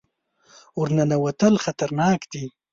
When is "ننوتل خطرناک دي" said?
0.97-2.45